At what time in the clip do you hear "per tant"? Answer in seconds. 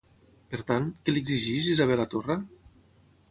0.53-0.87